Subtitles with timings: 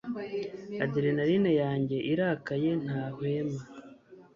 [0.83, 3.59] adrenaline yanjye irakaye ntahwema